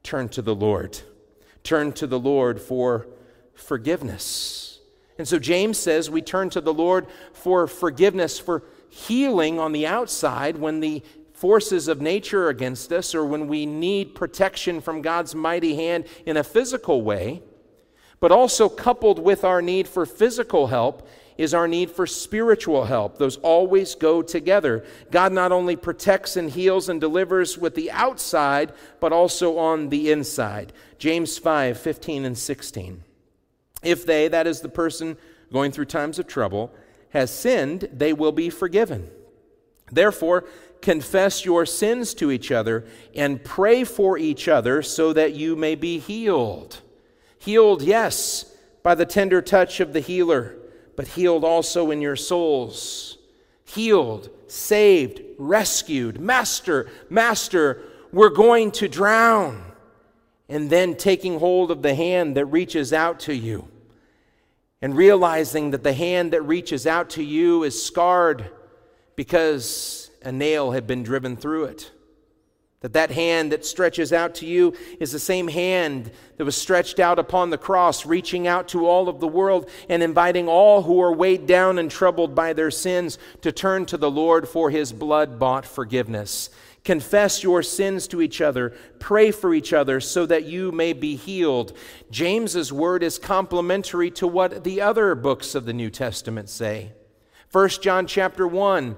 Turn 0.02 0.28
to 0.30 0.42
the 0.42 0.56
Lord. 0.56 0.98
Turn 1.62 1.92
to 1.92 2.08
the 2.08 2.18
Lord 2.18 2.60
for 2.60 3.06
forgiveness. 3.54 4.80
And 5.16 5.28
so 5.28 5.38
James 5.38 5.78
says 5.78 6.10
we 6.10 6.22
turn 6.22 6.50
to 6.50 6.60
the 6.60 6.74
Lord 6.74 7.06
for 7.32 7.68
forgiveness, 7.68 8.40
for 8.40 8.64
healing 8.88 9.60
on 9.60 9.70
the 9.70 9.86
outside 9.86 10.58
when 10.58 10.80
the 10.80 11.04
forces 11.36 11.86
of 11.86 12.00
nature 12.00 12.48
against 12.48 12.90
us 12.92 13.14
or 13.14 13.24
when 13.24 13.46
we 13.46 13.66
need 13.66 14.14
protection 14.14 14.80
from 14.80 15.02
God's 15.02 15.34
mighty 15.34 15.74
hand 15.74 16.06
in 16.24 16.36
a 16.36 16.44
physical 16.44 17.02
way. 17.02 17.42
But 18.18 18.32
also 18.32 18.68
coupled 18.70 19.18
with 19.18 19.44
our 19.44 19.60
need 19.60 19.86
for 19.86 20.06
physical 20.06 20.68
help 20.68 21.06
is 21.36 21.52
our 21.52 21.68
need 21.68 21.90
for 21.90 22.06
spiritual 22.06 22.86
help. 22.86 23.18
Those 23.18 23.36
always 23.36 23.94
go 23.94 24.22
together. 24.22 24.86
God 25.10 25.32
not 25.32 25.52
only 25.52 25.76
protects 25.76 26.36
and 26.36 26.50
heals 26.50 26.88
and 26.88 26.98
delivers 26.98 27.58
with 27.58 27.74
the 27.74 27.90
outside, 27.90 28.72
but 29.00 29.12
also 29.12 29.58
on 29.58 29.90
the 29.90 30.10
inside. 30.10 30.72
James 30.98 31.36
5 31.36 31.78
15 31.78 32.24
and 32.24 32.38
16. 32.38 33.04
If 33.82 34.06
they, 34.06 34.28
that 34.28 34.46
is 34.46 34.62
the 34.62 34.70
person 34.70 35.18
going 35.52 35.72
through 35.72 35.84
times 35.84 36.18
of 36.18 36.26
trouble, 36.26 36.72
has 37.10 37.30
sinned, 37.30 37.88
they 37.92 38.14
will 38.14 38.32
be 38.32 38.48
forgiven. 38.48 39.10
Therefore, 39.92 40.44
confess 40.86 41.44
your 41.44 41.66
sins 41.66 42.14
to 42.14 42.30
each 42.30 42.52
other 42.52 42.84
and 43.12 43.42
pray 43.42 43.82
for 43.82 44.16
each 44.16 44.46
other 44.46 44.82
so 44.82 45.12
that 45.12 45.34
you 45.34 45.56
may 45.56 45.74
be 45.74 45.98
healed. 45.98 46.80
Healed, 47.40 47.82
yes, 47.82 48.54
by 48.84 48.94
the 48.94 49.04
tender 49.04 49.42
touch 49.42 49.80
of 49.80 49.92
the 49.92 49.98
healer, 49.98 50.54
but 50.94 51.08
healed 51.08 51.42
also 51.42 51.90
in 51.90 52.00
your 52.00 52.14
souls. 52.14 53.18
Healed, 53.64 54.30
saved, 54.46 55.22
rescued. 55.38 56.20
Master, 56.20 56.88
Master, 57.10 57.82
we're 58.12 58.28
going 58.28 58.70
to 58.70 58.86
drown. 58.86 59.64
And 60.48 60.70
then 60.70 60.94
taking 60.94 61.40
hold 61.40 61.72
of 61.72 61.82
the 61.82 61.96
hand 61.96 62.36
that 62.36 62.46
reaches 62.46 62.92
out 62.92 63.18
to 63.20 63.34
you 63.34 63.66
and 64.80 64.96
realizing 64.96 65.72
that 65.72 65.82
the 65.82 65.94
hand 65.94 66.32
that 66.32 66.42
reaches 66.42 66.86
out 66.86 67.10
to 67.10 67.24
you 67.24 67.64
is 67.64 67.82
scarred 67.82 68.52
because 69.16 70.10
a 70.22 70.30
nail 70.30 70.72
had 70.72 70.86
been 70.86 71.02
driven 71.02 71.36
through 71.36 71.64
it. 71.64 71.90
That 72.80 72.92
that 72.92 73.10
hand 73.10 73.52
that 73.52 73.64
stretches 73.64 74.12
out 74.12 74.34
to 74.36 74.46
you 74.46 74.74
is 75.00 75.10
the 75.10 75.18
same 75.18 75.48
hand 75.48 76.10
that 76.36 76.44
was 76.44 76.56
stretched 76.56 77.00
out 77.00 77.18
upon 77.18 77.48
the 77.48 77.58
cross, 77.58 78.04
reaching 78.04 78.46
out 78.46 78.68
to 78.68 78.86
all 78.86 79.08
of 79.08 79.18
the 79.18 79.26
world 79.26 79.68
and 79.88 80.02
inviting 80.02 80.46
all 80.46 80.82
who 80.82 81.00
are 81.00 81.12
weighed 81.12 81.46
down 81.46 81.78
and 81.78 81.90
troubled 81.90 82.34
by 82.34 82.52
their 82.52 82.70
sins 82.70 83.18
to 83.40 83.50
turn 83.50 83.86
to 83.86 83.96
the 83.96 84.10
Lord 84.10 84.46
for 84.46 84.70
his 84.70 84.92
blood 84.92 85.38
bought 85.38 85.64
forgiveness. 85.64 86.50
Confess 86.84 87.42
your 87.42 87.62
sins 87.62 88.06
to 88.08 88.20
each 88.20 88.40
other. 88.40 88.76
Pray 89.00 89.32
for 89.32 89.52
each 89.54 89.72
other 89.72 89.98
so 89.98 90.26
that 90.26 90.44
you 90.44 90.70
may 90.70 90.92
be 90.92 91.16
healed. 91.16 91.76
James's 92.10 92.72
word 92.72 93.02
is 93.02 93.18
complementary 93.18 94.10
to 94.12 94.26
what 94.28 94.62
the 94.62 94.82
other 94.82 95.16
books 95.16 95.56
of 95.56 95.64
the 95.64 95.72
New 95.72 95.90
Testament 95.90 96.48
say. 96.48 96.92
1 97.52 97.68
John 97.68 98.06
chapter 98.06 98.46
1, 98.46 98.96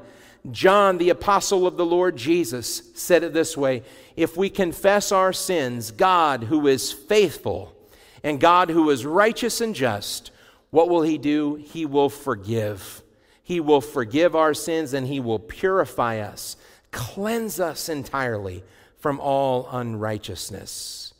John, 0.50 0.98
the 0.98 1.10
apostle 1.10 1.66
of 1.66 1.76
the 1.76 1.86
Lord 1.86 2.16
Jesus, 2.16 2.90
said 2.94 3.22
it 3.22 3.32
this 3.32 3.56
way 3.56 3.82
If 4.16 4.36
we 4.36 4.50
confess 4.50 5.12
our 5.12 5.32
sins, 5.32 5.90
God, 5.90 6.44
who 6.44 6.66
is 6.66 6.92
faithful 6.92 7.74
and 8.22 8.40
God, 8.40 8.70
who 8.70 8.90
is 8.90 9.06
righteous 9.06 9.60
and 9.60 9.74
just, 9.74 10.30
what 10.70 10.88
will 10.88 11.02
he 11.02 11.18
do? 11.18 11.56
He 11.56 11.86
will 11.86 12.08
forgive. 12.08 13.02
He 13.42 13.60
will 13.60 13.80
forgive 13.80 14.36
our 14.36 14.54
sins 14.54 14.92
and 14.92 15.06
he 15.06 15.20
will 15.20 15.38
purify 15.38 16.18
us 16.18 16.56
cleanse 16.90 17.60
us 17.60 17.88
entirely 17.88 18.64
from 18.96 19.20
all 19.20 19.68
unrighteousness. 19.70 21.14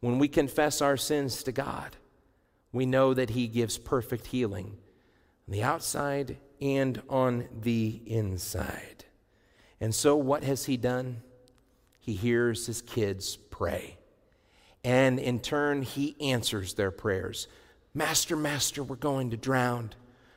When 0.00 0.18
we 0.18 0.28
confess 0.28 0.80
our 0.80 0.96
sins 0.96 1.42
to 1.44 1.52
God, 1.52 1.96
we 2.72 2.86
know 2.86 3.14
that 3.14 3.30
He 3.30 3.46
gives 3.46 3.78
perfect 3.78 4.28
healing 4.28 4.76
on 5.46 5.52
the 5.52 5.62
outside 5.62 6.36
and 6.62 7.02
on 7.10 7.48
the 7.60 8.00
inside. 8.06 9.04
And 9.80 9.92
so, 9.92 10.16
what 10.16 10.44
has 10.44 10.64
He 10.66 10.76
done? 10.76 11.22
He 12.00 12.14
hears 12.14 12.66
His 12.66 12.80
kids 12.80 13.36
pray. 13.36 13.98
And 14.84 15.18
in 15.18 15.40
turn, 15.40 15.82
He 15.82 16.16
answers 16.20 16.74
their 16.74 16.92
prayers. 16.92 17.48
Master, 17.92 18.36
Master, 18.36 18.82
we're 18.82 18.96
going 18.96 19.30
to 19.30 19.36
drown. 19.36 19.90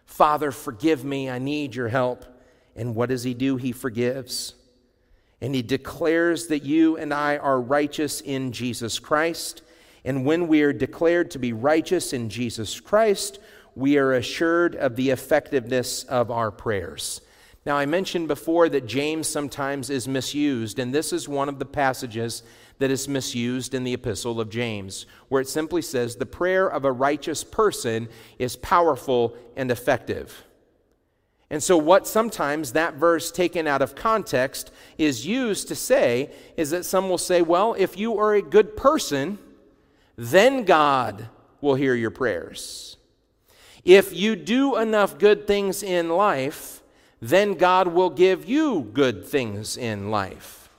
Father, 0.06 0.52
forgive 0.52 1.06
me. 1.06 1.30
I 1.30 1.40
need 1.40 1.76
your 1.76 1.90
help. 1.90 2.26
And 2.76 2.96
what 2.96 3.10
does 3.10 3.24
He 3.24 3.34
do? 3.34 3.56
He 3.58 3.72
forgives. 3.72 4.56
And 5.42 5.54
he 5.54 5.62
declares 5.62 6.48
that 6.48 6.64
you 6.64 6.98
and 6.98 7.14
I 7.14 7.38
are 7.38 7.62
righteous 7.62 8.22
in 8.22 8.52
Jesus 8.52 8.98
Christ. 8.98 9.62
And 10.04 10.26
when 10.26 10.48
we 10.48 10.62
are 10.62 10.74
declared 10.74 11.30
to 11.32 11.40
be 11.40 11.54
righteous 11.54 12.14
in 12.14 12.30
Jesus 12.30 12.80
Christ, 12.80 13.40
we 13.76 13.98
are 13.98 14.14
assured 14.14 14.76
of 14.76 14.96
the 14.96 15.10
effectiveness 15.10 16.04
of 16.04 16.32
our 16.32 16.52
prayers. 16.52 17.22
Now, 17.66 17.78
I 17.78 17.86
mentioned 17.86 18.28
before 18.28 18.70
that 18.70 18.86
James 18.86 19.28
sometimes 19.28 19.90
is 19.90 20.08
misused, 20.08 20.78
and 20.80 20.94
this 20.94 21.12
is 21.12 21.28
one 21.28 21.50
of 21.50 21.60
the 21.60 21.66
passages 21.66 22.44
that 22.78 22.92
is 22.92 23.08
misused 23.08 23.74
in 23.74 23.84
the 23.84 23.94
epistle 23.94 24.40
of 24.40 24.50
James, 24.50 25.06
where 25.30 25.42
it 25.42 25.48
simply 25.48 25.82
says, 25.82 26.16
The 26.16 26.26
prayer 26.26 26.68
of 26.68 26.86
a 26.86 26.92
righteous 26.92 27.44
person 27.44 28.08
is 28.38 28.56
powerful 28.56 29.36
and 29.56 29.72
effective. 29.72 30.44
And 31.50 31.62
so, 31.62 31.78
what 31.78 32.08
sometimes 32.08 32.74
that 32.74 32.96
verse 32.96 33.32
taken 33.32 33.68
out 33.68 33.82
of 33.82 33.96
context 33.96 34.72
is 34.98 35.26
used 35.26 35.68
to 35.68 35.76
say 35.76 36.32
is 36.58 36.72
that 36.72 36.86
some 36.86 37.08
will 37.08 37.18
say, 37.18 37.42
well, 37.42 37.76
if 37.78 37.98
you 37.98 38.18
are 38.18 38.34
a 38.34 38.42
good 38.42 38.76
person, 38.76 39.38
then 40.16 40.64
God 40.66 41.30
will 41.62 41.76
hear 41.76 41.94
your 41.94 42.12
prayers. 42.12 42.98
If 43.86 44.14
you 44.14 44.36
do 44.36 44.78
enough 44.78 45.20
good 45.20 45.46
things 45.46 45.84
in 45.84 46.10
life, 46.10 46.82
then 47.22 47.54
God 47.54 47.88
will 47.88 48.10
give 48.10 48.50
you 48.50 48.90
good 48.94 49.26
things 49.26 49.78
in 49.78 50.12
life. 50.12 50.70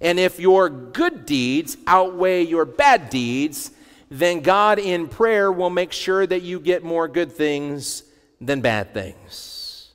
And 0.00 0.18
if 0.18 0.38
your 0.38 0.68
good 0.68 1.26
deeds 1.26 1.76
outweigh 1.86 2.42
your 2.42 2.64
bad 2.64 3.10
deeds, 3.10 3.70
then 4.10 4.40
God 4.40 4.78
in 4.78 5.08
prayer 5.08 5.50
will 5.50 5.70
make 5.70 5.92
sure 5.92 6.26
that 6.26 6.42
you 6.42 6.60
get 6.60 6.82
more 6.82 7.08
good 7.08 7.32
things 7.32 8.02
than 8.40 8.60
bad 8.60 8.94
things. 8.94 9.92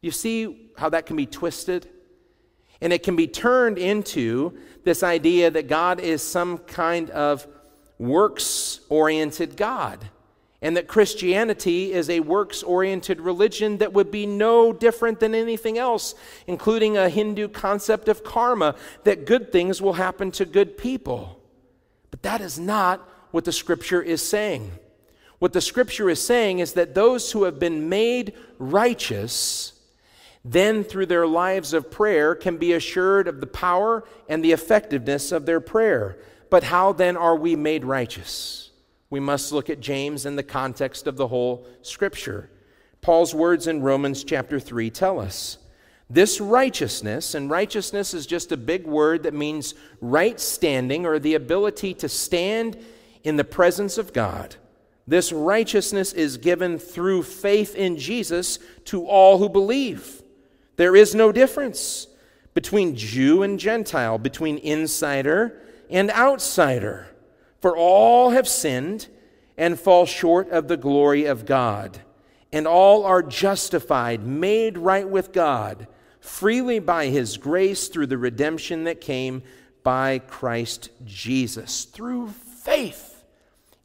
You 0.00 0.10
see 0.10 0.70
how 0.76 0.88
that 0.90 1.06
can 1.06 1.16
be 1.16 1.26
twisted? 1.26 1.88
And 2.80 2.92
it 2.92 3.02
can 3.02 3.16
be 3.16 3.26
turned 3.26 3.78
into 3.78 4.58
this 4.84 5.02
idea 5.02 5.50
that 5.50 5.68
God 5.68 6.00
is 6.00 6.22
some 6.22 6.58
kind 6.58 7.10
of 7.10 7.46
works 7.98 8.80
oriented 8.88 9.56
God, 9.56 10.10
and 10.64 10.78
that 10.78 10.88
Christianity 10.88 11.92
is 11.92 12.08
a 12.08 12.20
works 12.20 12.62
oriented 12.62 13.20
religion 13.20 13.76
that 13.78 13.92
would 13.92 14.10
be 14.10 14.24
no 14.24 14.72
different 14.72 15.20
than 15.20 15.34
anything 15.34 15.76
else, 15.76 16.14
including 16.46 16.96
a 16.96 17.10
Hindu 17.10 17.48
concept 17.48 18.08
of 18.08 18.24
karma, 18.24 18.74
that 19.04 19.26
good 19.26 19.52
things 19.52 19.82
will 19.82 19.92
happen 19.92 20.30
to 20.30 20.46
good 20.46 20.78
people. 20.78 21.38
But 22.10 22.22
that 22.22 22.40
is 22.40 22.58
not 22.58 23.06
what 23.30 23.44
the 23.44 23.52
scripture 23.52 24.00
is 24.00 24.26
saying. 24.26 24.72
What 25.38 25.52
the 25.52 25.60
scripture 25.60 26.08
is 26.08 26.24
saying 26.24 26.60
is 26.60 26.72
that 26.72 26.94
those 26.94 27.32
who 27.32 27.44
have 27.44 27.58
been 27.58 27.90
made 27.90 28.32
righteous 28.58 29.78
then 30.46 30.82
through 30.82 31.06
their 31.06 31.26
lives 31.26 31.74
of 31.74 31.90
prayer 31.90 32.34
can 32.34 32.56
be 32.56 32.72
assured 32.72 33.28
of 33.28 33.42
the 33.42 33.46
power 33.46 34.02
and 34.30 34.42
the 34.42 34.52
effectiveness 34.52 35.30
of 35.30 35.44
their 35.44 35.60
prayer. 35.60 36.16
But 36.48 36.64
how 36.64 36.94
then 36.94 37.18
are 37.18 37.36
we 37.36 37.54
made 37.54 37.84
righteous? 37.84 38.63
We 39.14 39.20
must 39.20 39.52
look 39.52 39.70
at 39.70 39.78
James 39.78 40.26
in 40.26 40.34
the 40.34 40.42
context 40.42 41.06
of 41.06 41.16
the 41.16 41.28
whole 41.28 41.68
scripture. 41.82 42.50
Paul's 43.00 43.32
words 43.32 43.68
in 43.68 43.80
Romans 43.80 44.24
chapter 44.24 44.58
3 44.58 44.90
tell 44.90 45.20
us 45.20 45.58
this 46.10 46.40
righteousness, 46.40 47.36
and 47.36 47.48
righteousness 47.48 48.12
is 48.12 48.26
just 48.26 48.50
a 48.50 48.56
big 48.56 48.88
word 48.88 49.22
that 49.22 49.32
means 49.32 49.76
right 50.00 50.40
standing 50.40 51.06
or 51.06 51.20
the 51.20 51.36
ability 51.36 51.94
to 51.94 52.08
stand 52.08 52.76
in 53.22 53.36
the 53.36 53.44
presence 53.44 53.98
of 53.98 54.12
God. 54.12 54.56
This 55.06 55.30
righteousness 55.30 56.12
is 56.12 56.36
given 56.36 56.76
through 56.76 57.22
faith 57.22 57.76
in 57.76 57.96
Jesus 57.96 58.58
to 58.86 59.06
all 59.06 59.38
who 59.38 59.48
believe. 59.48 60.24
There 60.74 60.96
is 60.96 61.14
no 61.14 61.30
difference 61.30 62.08
between 62.52 62.96
Jew 62.96 63.44
and 63.44 63.60
Gentile, 63.60 64.18
between 64.18 64.58
insider 64.58 65.62
and 65.88 66.10
outsider. 66.10 67.13
For 67.64 67.78
all 67.78 68.28
have 68.28 68.46
sinned 68.46 69.08
and 69.56 69.80
fall 69.80 70.04
short 70.04 70.50
of 70.50 70.68
the 70.68 70.76
glory 70.76 71.24
of 71.24 71.46
God, 71.46 71.98
and 72.52 72.66
all 72.66 73.04
are 73.06 73.22
justified, 73.22 74.22
made 74.22 74.76
right 74.76 75.08
with 75.08 75.32
God, 75.32 75.88
freely 76.20 76.78
by 76.78 77.06
his 77.06 77.38
grace 77.38 77.88
through 77.88 78.08
the 78.08 78.18
redemption 78.18 78.84
that 78.84 79.00
came 79.00 79.42
by 79.82 80.18
Christ 80.18 80.90
Jesus. 81.06 81.86
Through 81.86 82.28
faith 82.28 83.24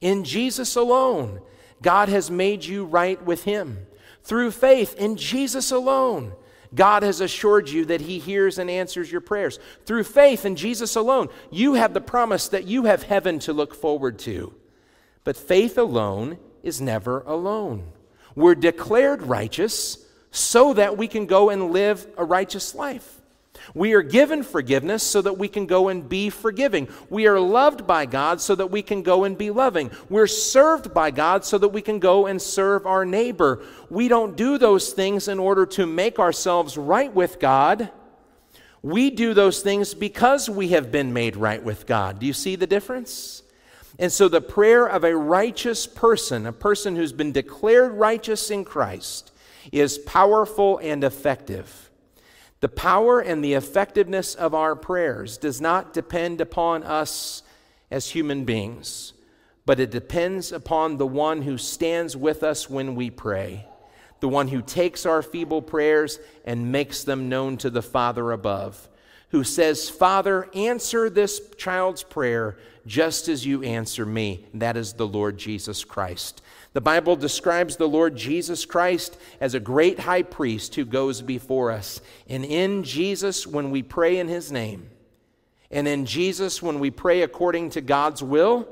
in 0.01 0.25
Jesus 0.25 0.75
alone, 0.75 1.39
God 1.81 2.09
has 2.09 2.29
made 2.29 2.65
you 2.65 2.83
right 2.83 3.23
with 3.23 3.45
him. 3.45 3.87
Through 4.23 4.51
faith 4.51 4.93
in 4.97 5.15
Jesus 5.15 5.71
alone, 5.71 6.33
God 6.73 7.03
has 7.03 7.21
assured 7.21 7.69
you 7.69 7.85
that 7.85 8.01
He 8.01 8.19
hears 8.19 8.57
and 8.57 8.69
answers 8.69 9.11
your 9.11 9.21
prayers. 9.21 9.59
Through 9.85 10.03
faith 10.03 10.45
in 10.45 10.55
Jesus 10.55 10.95
alone, 10.95 11.29
you 11.49 11.73
have 11.73 11.93
the 11.93 12.01
promise 12.01 12.47
that 12.49 12.65
you 12.65 12.85
have 12.85 13.03
heaven 13.03 13.39
to 13.39 13.53
look 13.53 13.73
forward 13.73 14.19
to. 14.19 14.53
But 15.23 15.37
faith 15.37 15.77
alone 15.77 16.37
is 16.63 16.79
never 16.79 17.21
alone. 17.21 17.91
We're 18.35 18.55
declared 18.55 19.23
righteous 19.23 20.05
so 20.31 20.73
that 20.73 20.97
we 20.97 21.07
can 21.07 21.25
go 21.25 21.49
and 21.49 21.71
live 21.71 22.05
a 22.17 22.23
righteous 22.23 22.75
life. 22.75 23.18
We 23.73 23.93
are 23.93 24.01
given 24.01 24.43
forgiveness 24.43 25.03
so 25.03 25.21
that 25.21 25.37
we 25.37 25.47
can 25.47 25.65
go 25.65 25.89
and 25.89 26.07
be 26.07 26.29
forgiving. 26.29 26.87
We 27.09 27.27
are 27.27 27.39
loved 27.39 27.85
by 27.85 28.05
God 28.05 28.41
so 28.41 28.55
that 28.55 28.71
we 28.71 28.81
can 28.81 29.03
go 29.03 29.23
and 29.23 29.37
be 29.37 29.51
loving. 29.51 29.91
We're 30.09 30.27
served 30.27 30.93
by 30.93 31.11
God 31.11 31.45
so 31.45 31.57
that 31.57 31.69
we 31.69 31.81
can 31.81 31.99
go 31.99 32.25
and 32.25 32.41
serve 32.41 32.85
our 32.85 33.05
neighbor. 33.05 33.63
We 33.89 34.07
don't 34.07 34.35
do 34.35 34.57
those 34.57 34.91
things 34.91 35.27
in 35.27 35.39
order 35.39 35.65
to 35.67 35.85
make 35.85 36.19
ourselves 36.19 36.77
right 36.77 37.13
with 37.13 37.39
God. 37.39 37.91
We 38.81 39.09
do 39.09 39.33
those 39.33 39.61
things 39.61 39.93
because 39.93 40.49
we 40.49 40.69
have 40.69 40.91
been 40.91 41.13
made 41.13 41.35
right 41.35 41.61
with 41.63 41.85
God. 41.85 42.19
Do 42.19 42.25
you 42.25 42.33
see 42.33 42.55
the 42.55 42.67
difference? 42.67 43.43
And 43.97 44.11
so, 44.11 44.29
the 44.29 44.39
prayer 44.39 44.87
of 44.87 45.03
a 45.03 45.15
righteous 45.15 45.85
person, 45.85 46.45
a 46.45 46.53
person 46.53 46.95
who's 46.95 47.11
been 47.11 47.33
declared 47.33 47.91
righteous 47.91 48.49
in 48.49 48.63
Christ, 48.63 49.33
is 49.73 49.97
powerful 49.97 50.77
and 50.77 51.03
effective. 51.03 51.88
The 52.61 52.69
power 52.69 53.19
and 53.21 53.43
the 53.43 53.53
effectiveness 53.53 54.35
of 54.35 54.53
our 54.53 54.75
prayers 54.75 55.37
does 55.37 55.61
not 55.61 55.93
depend 55.93 56.41
upon 56.41 56.83
us 56.83 57.41
as 57.89 58.09
human 58.09 58.43
beings, 58.43 59.13
but 59.65 59.79
it 59.79 59.91
depends 59.91 60.51
upon 60.51 60.97
the 60.97 61.07
one 61.07 61.43
who 61.43 61.57
stands 61.57 62.17
with 62.17 62.43
us 62.43 62.69
when 62.69 62.95
we 62.95 63.09
pray, 63.09 63.65
the 64.19 64.27
one 64.27 64.49
who 64.49 64.61
takes 64.61 65.05
our 65.05 65.21
feeble 65.21 65.61
prayers 65.61 66.19
and 66.43 66.71
makes 66.71 67.03
them 67.03 67.29
known 67.29 67.55
to 67.57 67.69
the 67.69 67.81
Father 67.81 68.31
above, 68.31 68.89
who 69.29 69.43
says, 69.43 69.89
Father, 69.89 70.49
answer 70.53 71.09
this 71.09 71.41
child's 71.57 72.03
prayer 72.03 72.57
just 72.85 73.29
as 73.29 73.45
you 73.45 73.63
answer 73.63 74.05
me. 74.05 74.45
That 74.53 74.75
is 74.75 74.93
the 74.93 75.07
Lord 75.07 75.37
Jesus 75.37 75.85
Christ. 75.85 76.41
The 76.73 76.81
Bible 76.81 77.15
describes 77.15 77.75
the 77.75 77.87
Lord 77.87 78.15
Jesus 78.15 78.65
Christ 78.65 79.17
as 79.41 79.53
a 79.53 79.59
great 79.59 79.99
high 79.99 80.21
priest 80.21 80.75
who 80.75 80.85
goes 80.85 81.21
before 81.21 81.71
us. 81.71 81.99
And 82.27 82.45
in 82.45 82.83
Jesus, 82.83 83.47
when 83.47 83.71
we 83.71 83.81
pray 83.81 84.19
in 84.19 84.27
his 84.27 84.51
name, 84.51 84.89
and 85.71 85.87
in 85.87 86.05
Jesus, 86.05 86.61
when 86.61 86.79
we 86.79 86.91
pray 86.91 87.21
according 87.21 87.71
to 87.71 87.81
God's 87.81 88.21
will, 88.21 88.67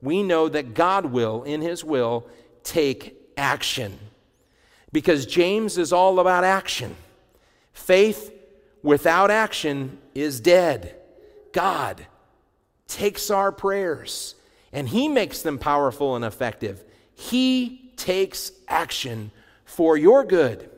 we 0.00 0.22
know 0.22 0.48
that 0.48 0.74
God 0.74 1.06
will, 1.06 1.42
in 1.44 1.62
his 1.62 1.84
will, 1.84 2.26
take 2.64 3.16
action. 3.36 3.98
Because 4.92 5.26
James 5.26 5.78
is 5.78 5.92
all 5.92 6.20
about 6.20 6.44
action. 6.44 6.96
Faith 7.72 8.32
without 8.82 9.30
action 9.30 9.98
is 10.14 10.40
dead. 10.40 10.96
God 11.52 12.06
takes 12.86 13.30
our 13.30 13.52
prayers 13.52 14.34
and 14.72 14.88
He 14.88 15.08
makes 15.08 15.42
them 15.42 15.58
powerful 15.58 16.16
and 16.16 16.24
effective. 16.24 16.84
He 17.14 17.92
takes 17.96 18.52
action 18.68 19.30
for 19.64 19.96
your 19.96 20.24
good, 20.24 20.70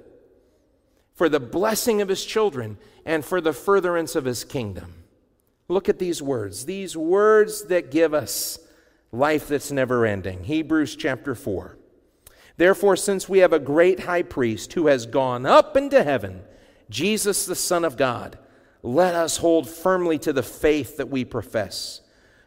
for 1.15 1.29
the 1.29 1.41
blessing 1.41 2.01
of 2.01 2.09
His 2.09 2.25
children, 2.25 2.79
and 3.05 3.25
for 3.25 3.41
the 3.41 3.53
furtherance 3.53 4.17
of 4.17 4.25
His 4.25 4.45
kingdom. 4.45 4.95
Look 5.69 5.89
at 5.89 5.99
these 5.99 6.21
words, 6.21 6.67
these 6.67 6.97
words 6.97 7.65
that 7.65 7.91
give 7.91 8.13
us 8.13 8.59
life 9.13 9.49
that's 9.49 9.73
never 9.73 10.05
ending. 10.05 10.45
Hebrews 10.45 10.97
chapter 10.97 11.35
4. 11.35 11.79
Therefore, 12.57 12.97
since 12.97 13.29
we 13.29 13.39
have 13.39 13.53
a 13.53 13.59
great 13.59 14.01
high 14.01 14.23
priest 14.23 14.73
who 14.75 14.87
has 14.87 15.07
gone 15.07 15.47
up 15.47 15.77
into 15.77 16.03
heaven, 16.03 16.43
Jesus, 16.91 17.47
the 17.47 17.55
Son 17.55 17.85
of 17.85 17.97
God, 17.97 18.39
let 18.83 19.15
us 19.15 19.39
hold 19.39 19.69
firmly 19.69 20.19
to 20.19 20.33
the 20.33 20.43
faith 20.43 20.99
that 20.99 21.09
we 21.09 21.25
profess. 21.25 22.03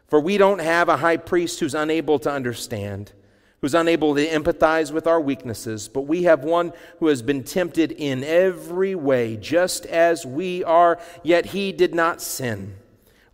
For 0.06 0.20
we 0.20 0.38
don't 0.38 0.60
have 0.60 0.88
a 0.88 0.98
high 0.98 1.16
priest 1.16 1.60
who's 1.60 1.74
unable 1.74 2.18
to 2.20 2.30
understand, 2.30 3.12
who's 3.60 3.74
unable 3.74 4.14
to 4.14 4.26
empathize 4.26 4.92
with 4.92 5.06
our 5.06 5.20
weaknesses, 5.20 5.88
but 5.88 6.02
we 6.02 6.24
have 6.24 6.44
one 6.44 6.72
who 6.98 7.08
has 7.08 7.22
been 7.22 7.42
tempted 7.42 7.92
in 7.92 8.22
every 8.22 8.94
way, 8.94 9.36
just 9.36 9.84
as 9.86 10.24
we 10.24 10.62
are, 10.64 10.98
yet 11.22 11.46
he 11.46 11.72
did 11.72 11.94
not 11.94 12.22
sin. 12.22 12.74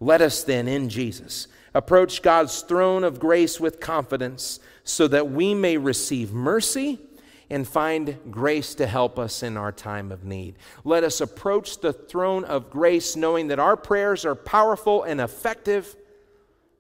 Let 0.00 0.22
us 0.22 0.42
then, 0.42 0.66
in 0.66 0.88
Jesus, 0.88 1.46
approach 1.74 2.22
God's 2.22 2.60
throne 2.62 3.04
of 3.04 3.18
grace 3.18 3.60
with 3.60 3.80
confidence 3.80 4.60
so 4.84 5.08
that 5.08 5.30
we 5.30 5.54
may 5.54 5.76
receive 5.76 6.32
mercy 6.32 6.98
and 7.50 7.68
find 7.68 8.18
grace 8.30 8.74
to 8.74 8.86
help 8.86 9.18
us 9.18 9.42
in 9.42 9.56
our 9.56 9.72
time 9.72 10.10
of 10.10 10.24
need. 10.24 10.56
Let 10.84 11.04
us 11.04 11.20
approach 11.20 11.80
the 11.80 11.92
throne 11.92 12.44
of 12.44 12.70
grace 12.70 13.16
knowing 13.16 13.48
that 13.48 13.58
our 13.58 13.76
prayers 13.76 14.24
are 14.24 14.34
powerful 14.34 15.02
and 15.02 15.20
effective 15.20 15.94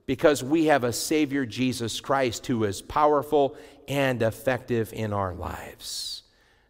because 0.06 0.42
we 0.42 0.66
have 0.66 0.84
a 0.84 0.92
Savior, 0.92 1.46
Jesus 1.46 2.00
Christ, 2.00 2.46
who 2.46 2.64
is 2.64 2.82
powerful 2.82 3.56
and 3.88 4.22
effective 4.22 4.92
in 4.92 5.12
our 5.12 5.34
lives. 5.34 6.22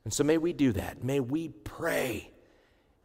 And 0.05 0.12
so 0.12 0.25
may 0.25 0.38
we 0.38 0.53
do 0.53 0.73
that. 0.73 1.03
May 1.03 1.20
we 1.20 1.49
pray. 1.49 2.31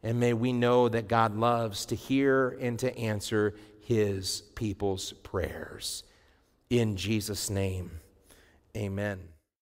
And 0.02 0.20
may 0.20 0.32
we 0.32 0.52
know 0.52 0.88
that 0.88 1.08
God 1.08 1.36
loves 1.36 1.86
to 1.86 1.96
hear 1.96 2.50
and 2.60 2.78
to 2.78 2.96
answer 2.96 3.54
his 3.80 4.42
people's 4.54 5.12
prayers. 5.12 6.04
In 6.70 6.96
Jesus' 6.96 7.50
name, 7.50 7.90
amen. 8.76 9.29